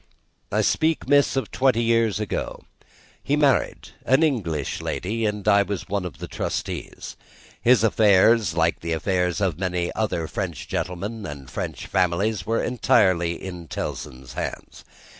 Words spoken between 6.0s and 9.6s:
of the trustees. His affairs, like the affairs of